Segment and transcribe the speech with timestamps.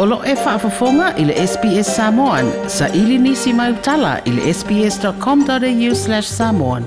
[0.00, 2.46] Olo e whaafafonga i le SPS Samoan.
[2.68, 6.82] Sa ili nisi mai utala i le sps.com.au slash samoan.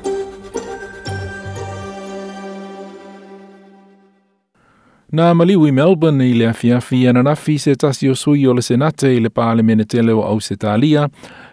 [5.12, 8.62] Nā maliu i Melbourne i le afiafi i ananafi se tasi o sui o le
[8.64, 11.10] senate i le pāle menetele o Ausetalia,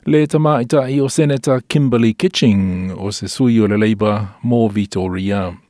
[0.06, 0.60] le tamā
[0.92, 5.48] i o Senator Kimberly Kitching o se sui o le Labour mō Vitoria.
[5.50, 5.67] Vitoria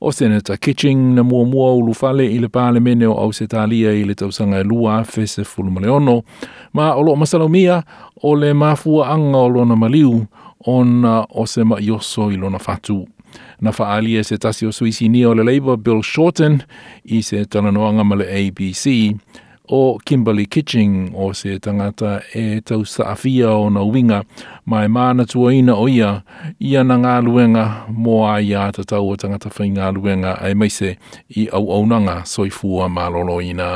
[0.00, 3.46] o Senator Kitching na mua mua ulu fale i le pale mene o au se
[3.46, 6.22] talia i le tausanga e lua fese fulumaleono,
[6.72, 7.82] ma o loo masalomia
[8.22, 10.26] o le mafua anga o lona maliu
[10.66, 13.06] ona o se ma yoso i lona fatu.
[13.60, 16.62] Na faalia e se tasi o suisi ni o le Labour Bill Shorten
[17.04, 18.88] i se talanoanga ma le ABC,
[19.68, 24.22] o Kimberley Kitching o se tangata e tau saafia o na winga
[24.66, 26.22] mai mana tuaina o ia
[26.60, 30.54] ia na ngā luenga mō a ia ta tau o tangata whai ngā luenga ai
[30.54, 30.96] meise
[31.36, 33.70] i au aunanga soifua mālolo ina.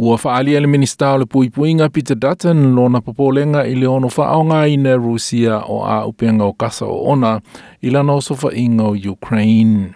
[0.00, 4.64] Ua whaalia le minister o le puipuinga Peter Dutton lo na popolenga i leono whaonga
[4.66, 7.40] i Rusia o a upenga o kasa o ona
[7.82, 9.94] i o sofa inga o Ukraine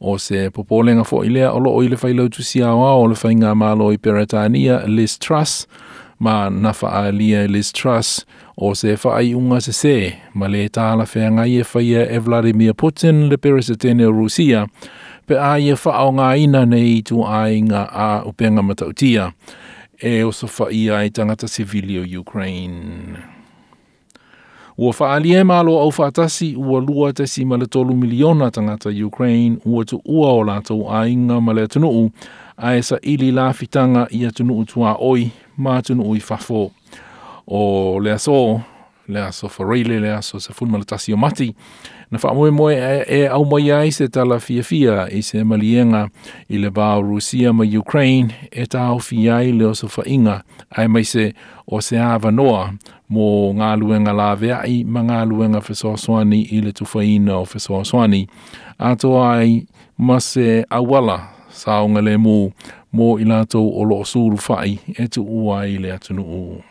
[0.00, 3.14] o se popolenga fo i lea olo o ile fai lau tusi awa o le
[3.16, 5.66] fai ngā malo i Peretania Liz Truss
[6.18, 8.24] ma nafa a lia Liz Truss
[8.56, 9.94] o se fai ai unga se se
[10.34, 14.66] ma le tāla fea ngai e fai e, e Vladimir Putin le Peretania Rusia
[15.26, 19.32] pe a ia e fa o ngā ina nei tu a inga a upenga matautia
[20.02, 23.33] e o so fa ia i tangata civilio Ukraine.
[24.78, 29.84] Ua whaalie malo au faatasi ua lua te si male tolu miliona tangata Ukraine ua
[29.84, 32.10] tu ua o lātou a inga male tunuu
[32.58, 36.70] a e ili la fitanga i a tunuu tua oi ma tunuu i fafo.
[37.46, 38.60] O lea soo,
[39.08, 41.54] le aso whareile le aso se funmala tasi o mati.
[42.10, 42.74] Na wha moe moe
[43.08, 46.08] e, au mai ai se tala fia fia i se malienga
[46.48, 50.88] i le bao Rusia ma Ukraine e ta au fia i le oso whainga ai
[50.88, 51.32] mai se
[51.66, 52.72] o se awa noa
[53.08, 58.26] mo ngā luenga la vea i ma ngā luenga whesoaswani i le tufaina o whesoaswani.
[58.78, 59.66] A to ai
[59.98, 62.52] ma se awala sa le mō
[62.92, 66.62] mo ilato lātou o loo suru whai e tu ua i le atunu uu.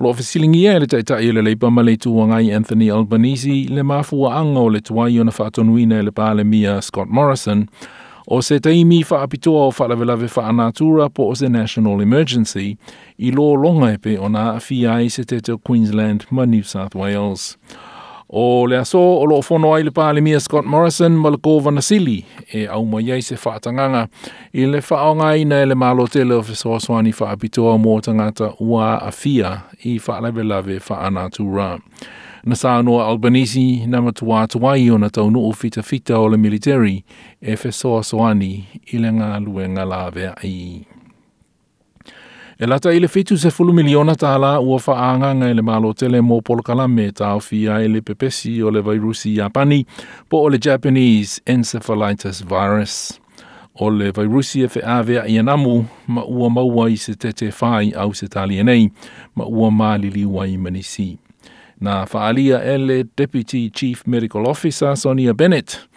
[0.00, 3.82] Lo o fesilingi e le tai tai le leipa ma le tuangai Anthony Albanese le
[3.82, 7.60] mafua anga o le tuai o na whaatonuina e le pale mia Scott Morrison
[8.32, 12.68] o se teimi whaapitoa o whalavelave whaanatura po o se National Emergency
[13.18, 16.94] i lo longa epe o na afi ai se te te Queensland ma New South
[16.94, 17.58] Wales.
[18.32, 21.72] O le aso o loo fono ai le pāle mia Scott Morrison ma le kōwa
[21.74, 22.24] na sili
[22.54, 24.04] e au mai ai se whaatanganga
[24.54, 28.52] i le whaonga i nei le malo te le ofiso o swani whaapitoa mō tangata
[28.62, 29.50] ua a fia
[29.82, 31.72] i whaalewe lawe whaana tu rā.
[32.44, 36.38] Na sā noa Albanese na matua tuai o na tau nuu fita fita o le
[36.38, 37.02] military
[37.42, 38.54] e whesoa soani
[38.94, 40.54] i le ngā lue ngā lawe ai.
[40.54, 40.89] i.
[42.62, 46.20] E lata ile fitu se fulu miliona ta ala ua fa anganga ele malo tele
[46.20, 49.86] mo polo kalame ta ofia ele pepesi o le virusi Japani
[50.28, 53.20] po o le Japanese Encephalitis Virus.
[53.74, 57.92] O le virusi e fe avea i anamu ma ua maua i se tete fai
[57.96, 58.90] au se talienei
[59.34, 61.16] ma ua maalili ua i manisi.
[61.80, 65.88] Na faalia ele Deputy Chief Medical Officer Sonia Bennett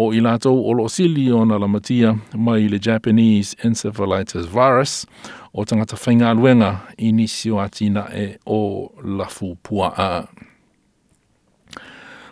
[0.00, 5.06] o i lātou o sili o na lamatia mai le Japanese Encephalitis Virus
[5.52, 10.08] o tangata whainga luenga i nisi atina e o lafu pua a.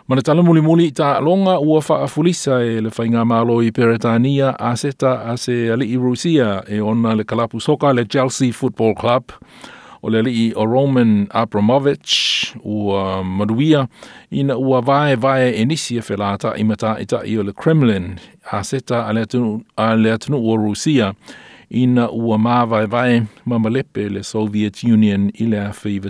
[0.07, 4.55] Mana tala muli muli ta longa ua faa fulisa e le whainga malo i Peretania
[4.59, 8.93] a seta a se ali i Rusia e ona le kalapu soka le Chelsea Football
[8.95, 9.31] Club.
[10.03, 13.87] olelei o Roman Abramovich ua maruia
[14.31, 18.19] ina ua vae vae e nisi e felata i mata i o le Kremlin
[18.51, 19.23] a seta a le
[20.09, 21.13] atunu, a Rusia
[21.69, 26.01] ina ua mā vae vae mamalepe le Soviet Union i le awhi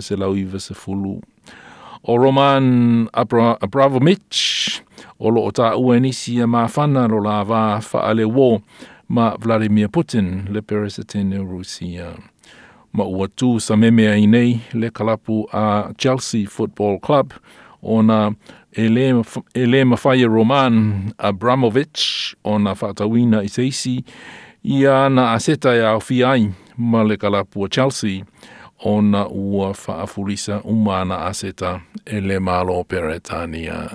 [2.06, 4.82] O Roman Abra, Abramovich
[5.18, 8.60] o loo tā ua nisi e māwhana ro lava wā wha
[9.08, 12.12] ma Vladimir Putin le Peresetin e Rusia.
[12.94, 17.32] ma ua tū sa memea i nei le kalapu a Chelsea Football Club
[17.82, 18.30] o na
[18.72, 19.24] ele,
[19.54, 24.04] ele mawhaia Roman Abramovich o na whatawina i seisi
[24.62, 28.22] i a na aseta e au fiai ma le kalapu a Chelsea
[28.84, 33.90] o na ua whaafurisa umana aseta ele malo peretania.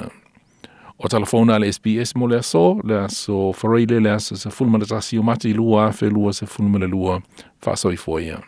[0.99, 5.23] O telefona le SBS mo le aso, le aso whareile le aso sa fulmanatasi o
[5.23, 7.21] mati lua, fe lua sa fulmanalua,
[7.65, 8.25] whaasoi foia.
[8.27, 8.41] ia.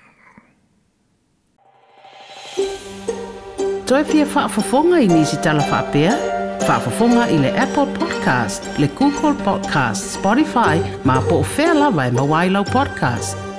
[3.99, 10.79] fa whaafafonga i nisi talawha Fa Whaafafonga i le Apple Podcast, le Google Podcast, Spotify,
[11.03, 13.50] ma po o whea lawa e podcast.